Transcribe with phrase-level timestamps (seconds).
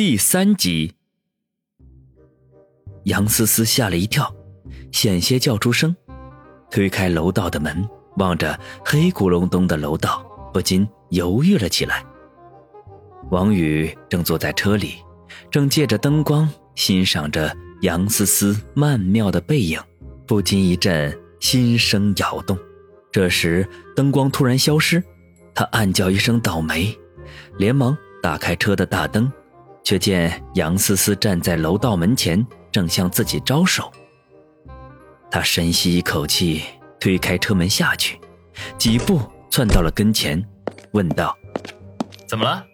[0.00, 0.94] 第三集，
[3.04, 4.34] 杨思思吓了一跳，
[4.90, 5.94] 险些叫出声，
[6.70, 7.86] 推开楼道的门，
[8.16, 10.24] 望着黑咕隆咚的楼道，
[10.54, 12.02] 不禁犹豫了起来。
[13.30, 14.94] 王宇正坐在车里，
[15.50, 19.78] 正借着灯光欣赏着杨思思曼妙的背影，
[20.26, 22.58] 不禁一阵心生摇动。
[23.12, 25.04] 这时，灯光突然消失，
[25.54, 26.98] 他暗叫一声倒霉，
[27.58, 29.30] 连忙打开车的大灯。
[29.90, 33.90] 却见杨思思站在楼道门前，正向自己招手。
[35.28, 36.62] 他深吸一口气，
[37.00, 38.16] 推开车门下去，
[38.78, 40.40] 几步窜到了跟前，
[40.92, 41.36] 问道
[42.24, 42.64] ：“怎么了？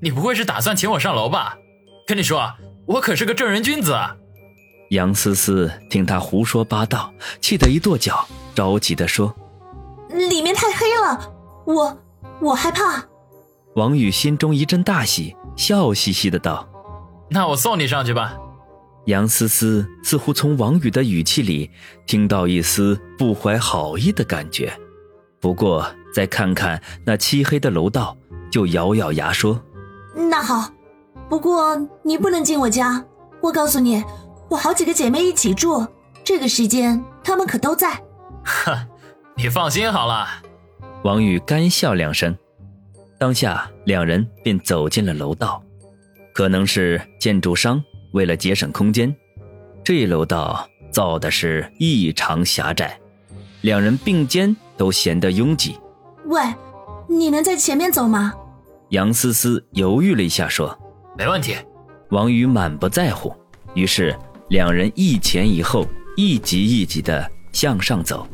[0.00, 1.58] 你不会是打算请我上楼吧？
[2.06, 2.50] 跟你说，
[2.86, 3.94] 我可是个正人君子。”
[4.92, 9.36] 杨思思听他胡说八道，气得一跺脚，着急地说
[10.08, 11.34] ：“里面太黑了，
[11.66, 11.98] 我
[12.40, 13.04] 我害怕。”
[13.76, 15.36] 王宇心中一阵大喜。
[15.56, 16.68] 笑嘻嘻的道
[17.30, 18.36] ：“那我送你上去吧。”
[19.06, 21.70] 杨思思似乎从王宇的语气里
[22.06, 24.72] 听到一丝不怀好意的感觉，
[25.40, 28.16] 不过再看看那漆黑的楼道，
[28.50, 29.60] 就咬咬牙说
[30.14, 30.70] ：“那好，
[31.28, 33.04] 不过你不能进我家。
[33.40, 34.04] 我告诉你，
[34.50, 35.86] 我好几个姐妹一起住，
[36.22, 37.98] 这个时间她们可都在。”
[38.44, 38.86] 哼，
[39.36, 40.28] 你放心好了。
[41.04, 42.36] 王宇干笑两声。
[43.20, 45.62] 当下，两人便走进了楼道。
[46.32, 49.14] 可能是建筑商为了节省空间，
[49.84, 52.98] 这楼道造的是异常狭窄，
[53.60, 55.78] 两人并肩都显得拥挤。
[56.24, 56.40] 喂，
[57.10, 58.32] 你能在前面走吗？
[58.88, 60.74] 杨思思犹豫了一下，说
[61.14, 61.54] ：“没问题。”
[62.08, 63.36] 王宇满不在乎，
[63.74, 68.26] 于是两人一前一后，一级一级的向上走。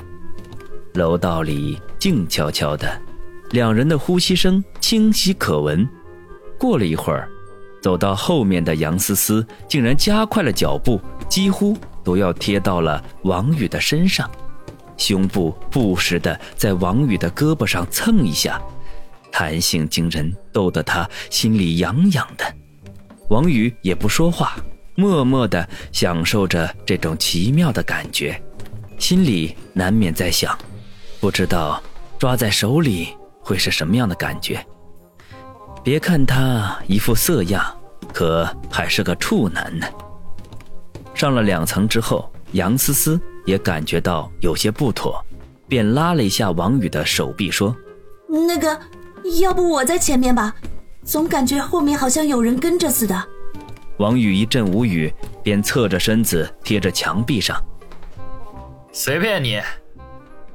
[0.94, 3.02] 楼道里静悄悄的。
[3.50, 5.88] 两人的呼吸声清晰可闻。
[6.58, 7.28] 过了一会儿，
[7.82, 14.30] 走到后面的杨思思竟然加快了脚步，几乎都要贴到了王宇的身上，
[14.96, 18.60] 胸部不时的在王宇的胳膊上蹭一下，
[19.30, 22.44] 弹性惊人，逗得他心里痒痒的。
[23.28, 24.56] 王宇也不说话，
[24.94, 28.40] 默默的享受着这种奇妙的感觉，
[28.98, 30.56] 心里难免在想：
[31.20, 31.82] 不知道
[32.18, 33.08] 抓在手里。
[33.46, 34.66] 会是什么样的感觉？
[35.84, 37.64] 别看他一副色样，
[38.12, 39.86] 可还是个处男呢。
[41.14, 45.24] 上了两层之后，杨思思也感觉到有些不妥，
[45.68, 47.74] 便拉了一下王宇的手臂，说
[48.28, 48.76] ：“那个，
[49.40, 50.52] 要不我在前面吧，
[51.04, 53.28] 总感觉后面好像有人跟着似的。”
[53.98, 55.14] 王宇一阵无语，
[55.44, 57.56] 便侧着身子贴着墙壁上。
[58.90, 59.62] 随便你。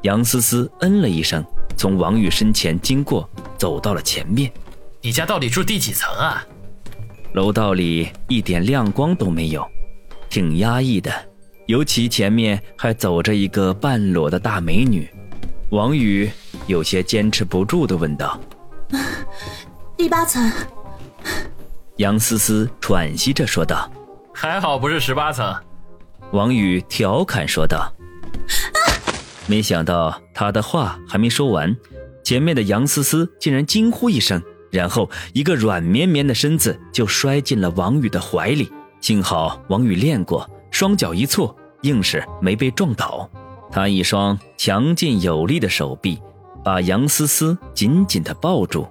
[0.03, 1.43] 杨思思嗯了一声。
[1.77, 4.51] 从王宇身前经过，走到了前面。
[5.01, 6.45] 你家到底住第几层啊？
[7.33, 9.65] 楼道里一点亮光都没有，
[10.29, 11.11] 挺压抑的。
[11.65, 15.09] 尤其前面还走着一个半裸的大美女。
[15.69, 16.29] 王宇
[16.67, 18.39] 有些坚持不住的问道：
[19.97, 20.51] “第八层。”
[21.97, 23.89] 杨思思喘息着说道
[24.35, 25.55] ：“还好不是十八层。”
[26.33, 27.91] 王宇调侃说道。
[29.51, 31.75] 没想到他的话还没说完，
[32.23, 34.41] 前面的杨思思竟然惊呼一声，
[34.71, 38.71] 然后一个软绵绵的身子就摔进了王宇的怀里。
[39.01, 43.29] 幸好王宇练过，双脚一错，硬是没被撞倒。
[43.69, 46.17] 他一双强劲有力的手臂
[46.63, 48.87] 把杨思思紧紧地抱住，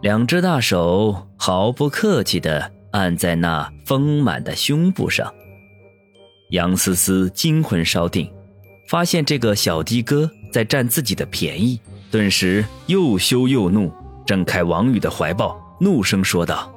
[0.00, 5.34] 两只大手毫不客气地按在那丰满的胸部上。
[6.50, 8.32] 杨思思惊魂稍定。
[8.92, 11.80] 发现这个小的哥在占自己的便宜，
[12.10, 13.90] 顿时又羞又怒，
[14.26, 16.70] 挣开王宇的怀抱，怒声说道：“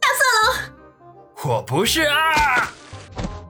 [0.00, 2.72] 大色狼，我不是啊！”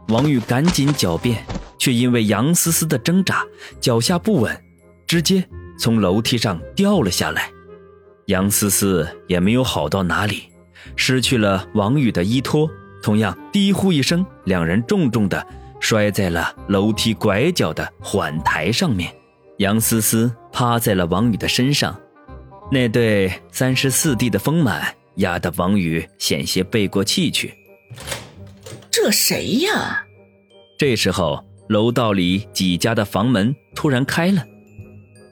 [0.09, 1.47] 王宇赶紧狡辩，
[1.79, 3.43] 却因为杨思思的挣扎，
[3.81, 4.63] 脚下不稳，
[5.07, 5.43] 直接
[5.79, 7.51] 从楼梯上掉了下来。
[8.27, 10.51] 杨思思也没有好到哪里，
[10.95, 12.69] 失去了王宇的依托，
[13.03, 15.47] 同样低呼一声，两人重重的。
[15.89, 19.15] 摔在了楼梯拐角的缓台上面，
[19.59, 21.97] 杨思思趴在了王宇的身上，
[22.73, 27.55] 那对三十四 D 的丰满压得王宇险些背过气去。
[28.91, 30.05] 这谁呀？
[30.77, 34.45] 这时候楼道里几家的房门突然开了，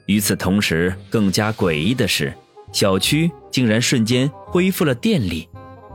[0.06, 2.32] 与此同时，更加诡异的是，
[2.72, 5.48] 小区竟然瞬间恢复了电力，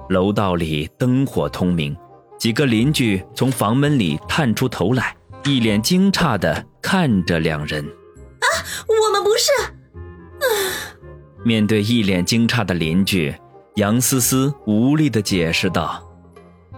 [0.09, 1.95] 楼道里灯火通明。
[2.39, 5.13] 几个邻居从房门里探出头来，
[5.43, 7.83] 一脸惊诧的看着两人。
[7.83, 8.45] 啊，
[8.87, 9.51] 我们不是。
[11.43, 13.35] 面对一脸惊诧的邻居，
[13.75, 16.01] 杨思思无力地解释道。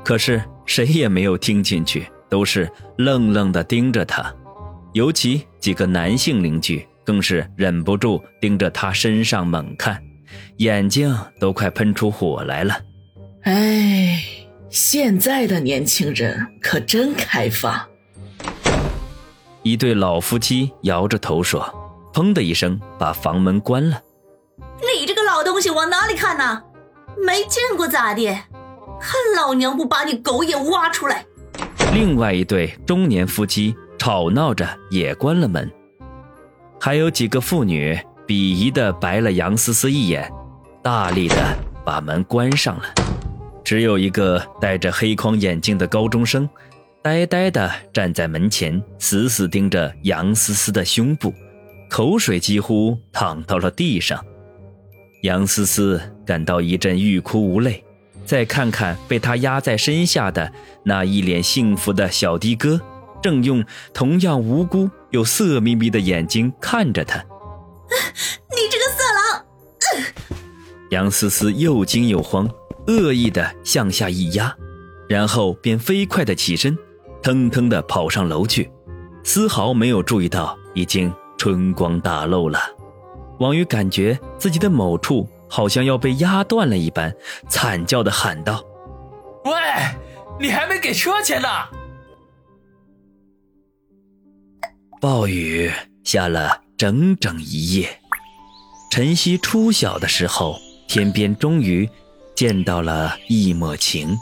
[0.04, 2.68] 可是谁也没有听进去，都是
[2.98, 4.34] 愣愣地盯着他。
[4.94, 10.02] 尤其几个男性邻居更是忍不住盯着他身上猛看，
[10.58, 12.76] 眼睛都快喷出火来了。
[13.44, 14.24] 哎，
[14.72, 17.78] 现在的年轻人可真开放。
[19.64, 21.62] 一对老夫妻摇着头说
[22.14, 24.02] ：“砰的一声，把房门关了。”
[24.80, 26.64] 你这个老东西往哪里看呢？
[27.18, 28.28] 没见过咋的？
[29.02, 31.26] 看老娘不把你狗眼挖出来！
[31.94, 35.70] 另外一对中年夫妻吵闹着也关了门，
[36.80, 40.32] 还有几个妇女鄙夷的白了杨思思一眼，
[40.82, 41.36] 大力的
[41.84, 42.86] 把门关上了。
[43.72, 46.50] 只有一个戴着黑框眼镜的高中生。
[47.02, 51.34] 呆呆地站在门前，死死盯着杨思思的胸部，
[51.90, 54.22] 口水几乎淌到了地上。
[55.22, 57.82] 杨思思感到一阵欲哭无泪，
[58.26, 60.52] 再看看被他压在身下的
[60.84, 62.82] 那一脸幸福的小的哥，
[63.24, 63.64] 正用
[63.94, 67.20] 同样无辜又色眯眯的眼睛看着他。
[68.52, 69.46] 你这个色狼！
[70.90, 72.50] 杨思思又惊又慌，
[72.88, 74.56] 恶意的向下一压，
[75.08, 76.78] 然后便飞快的起身。
[77.24, 78.72] 腾腾的跑上楼去，
[79.24, 82.60] 丝毫没有注意到已经春光大露了。
[83.40, 87.16] 王宇感觉自己的某处好像要被压断了一般，
[87.48, 88.64] 惨叫的喊道
[89.46, 89.52] ：“喂，
[90.40, 91.48] 你还没给车钱呢！”
[95.00, 95.72] 暴雨
[96.04, 98.00] 下了整整一夜，
[98.92, 100.56] 晨曦初晓的时候，
[100.88, 101.88] 天边终于
[102.36, 104.18] 见到了一抹晴。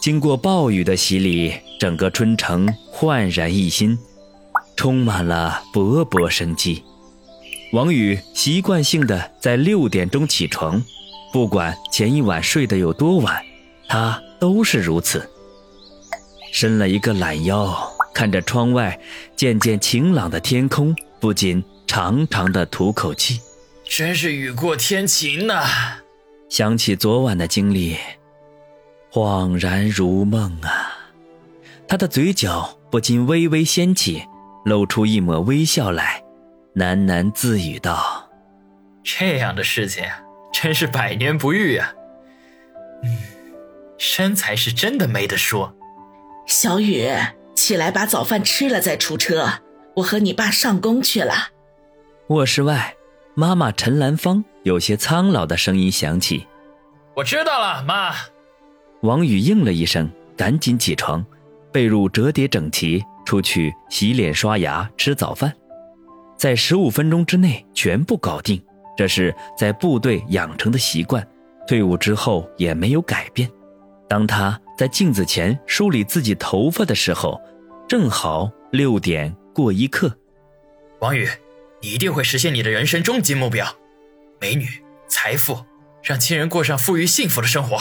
[0.00, 3.98] 经过暴雨的洗礼，整个春城焕然一新，
[4.76, 6.82] 充满了勃勃生机。
[7.72, 10.82] 王宇习惯性的在六点钟起床，
[11.32, 13.42] 不管前一晚睡得有多晚，
[13.88, 15.28] 他都是如此。
[16.52, 17.76] 伸了一个懒腰，
[18.12, 19.00] 看着窗外
[19.34, 23.40] 渐渐晴朗的天空，不禁长长的吐口气
[23.88, 25.64] ：“真是雨过天晴呐！”
[26.48, 27.96] 想起昨晚的经历。
[29.10, 31.12] 恍然如梦啊！
[31.86, 34.24] 他的嘴角不禁微微掀起，
[34.64, 36.24] 露出一抹微笑来，
[36.74, 38.28] 喃喃自语道
[39.04, 40.04] ：“这样的事情
[40.52, 41.92] 真是百年不遇啊！
[43.04, 43.16] 嗯，
[43.98, 45.74] 身材是真的没得说。”
[46.46, 47.08] 小雨，
[47.54, 49.60] 起来把早饭吃了再出车，
[49.96, 51.50] 我和你爸上工去了。
[52.28, 52.96] 卧室外，
[53.34, 56.46] 妈妈陈兰芳有些苍老的声音响起
[57.14, 58.14] ：“我知道了，妈。”
[59.02, 61.24] 王宇应了一声，赶紧起床，
[61.70, 65.52] 被褥折叠整齐，出去洗脸刷牙，吃早饭，
[66.38, 68.60] 在十五分钟之内全部搞定。
[68.96, 71.26] 这是在部队养成的习惯，
[71.68, 73.50] 退伍之后也没有改变。
[74.08, 77.38] 当他在镜子前梳理自己头发的时候，
[77.86, 80.16] 正好六点过一刻。
[81.00, 81.28] 王宇，
[81.82, 83.66] 你一定会实现你的人生终极目标：
[84.44, 84.68] 美女、
[85.08, 85.64] 财富，
[86.02, 87.78] 让亲人过上富裕幸福的生活。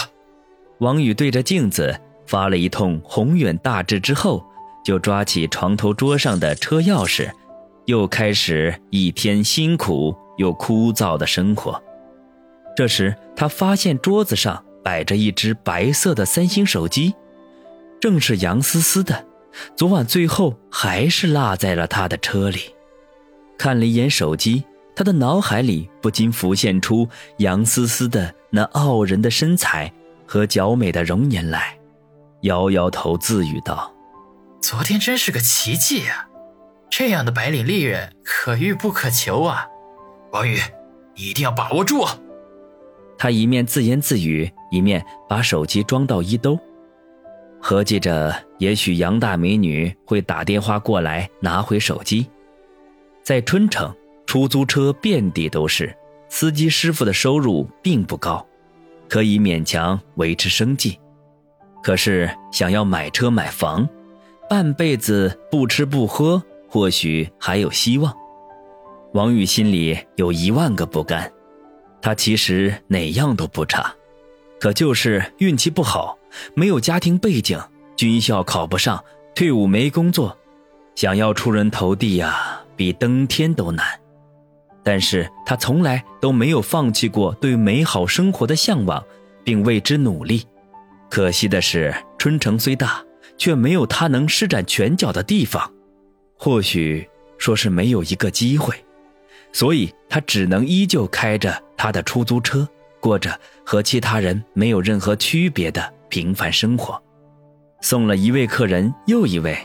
[0.78, 4.46] 王宇对着镜子发了一通宏远大志之后，
[4.82, 7.30] 就抓起床头桌上的车钥匙，
[7.84, 11.84] 又开始一天辛苦又枯燥的生活。
[12.78, 17.14] 这时，他发现桌子上摆着一只白色的三星手机，
[18.00, 19.26] 正是杨思思的。
[19.76, 22.74] 昨晚最后还是落在了他的车里。
[23.58, 24.64] 看了一眼手机，
[24.96, 27.08] 他的脑海里不禁浮现出
[27.38, 29.92] 杨思思的那傲人的身材。
[30.26, 31.78] 和娇美的容颜来，
[32.42, 33.94] 摇摇头自语道
[34.60, 36.28] ：“昨天真是个奇迹啊！
[36.90, 39.68] 这样的白领丽人可遇不可求啊！
[40.32, 40.58] 王宇，
[41.16, 42.06] 你一定要把握住。”
[43.20, 46.58] 他一面自言自语，一面把手机装到衣兜，
[47.62, 52.26] 合计着也许杨大美女会打电话过来拿回手机。
[53.22, 53.94] 在春城，
[54.26, 55.96] 出租车遍地都是，
[56.30, 58.46] 司机师傅的收入并不高。
[59.10, 60.98] 可以勉强维持生计，
[61.84, 63.88] 可是想要买车买房，
[64.50, 68.12] 半辈子不吃不喝，或许还有希望。
[69.14, 71.32] 王宇心里有一万个不甘，
[72.02, 73.94] 他其实哪样都不差，
[74.60, 76.18] 可就是运气不好，
[76.56, 77.62] 没有家庭背景，
[77.96, 79.04] 军校考不上，
[79.36, 80.36] 退伍没工作，
[80.96, 83.86] 想要出人头地呀，比登天都难。
[84.84, 89.04] 但是他从来都没有放弃过对美好生活的向往，
[89.44, 90.44] 并为之努力。
[91.10, 93.04] 可惜的是，春城虽大，
[93.38, 95.72] 却没有他能施展拳脚的地方。
[96.38, 98.76] 或许说是没有一个机会，
[99.52, 102.68] 所以他只能依旧开着他的出租车，
[103.00, 107.02] 过着和其他人没有任何区别的平凡生活。
[107.82, 109.58] 送了一位客人又一位，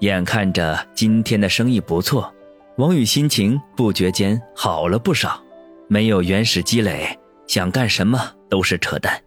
[0.00, 2.32] 眼看着今天的生意不错，
[2.78, 5.42] 王宇心情不觉间好了不少。
[5.88, 7.16] 没有原始积累，
[7.46, 9.22] 想干什么都是扯淡。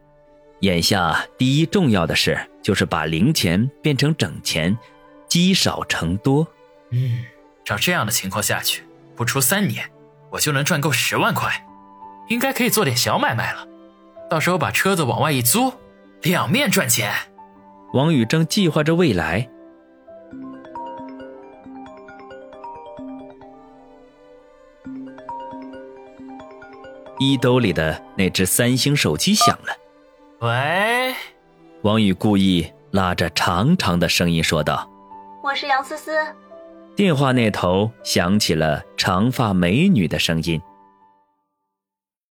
[0.60, 4.78] 眼下第一重要的事就是把零钱变成整钱，
[5.28, 6.46] 积少成多。
[6.92, 7.24] 嗯，
[7.64, 8.84] 照这样的情况下去，
[9.16, 9.90] 不出三年，
[10.32, 11.66] 我就能赚够十万块，
[12.28, 13.66] 应该可以做点小买卖了。
[14.30, 15.74] 到时候把车子往外一租，
[16.22, 17.12] 两面赚钱。
[17.94, 19.50] 王宇正计划着未来，
[27.20, 29.76] 衣兜里的那只三星手机响了。
[30.40, 31.14] 喂，
[31.82, 34.90] 王宇故意拉着长长的声音说道
[35.44, 36.12] ：“我是杨思思。”
[36.96, 40.62] 电话那头响起了长发美女的声音。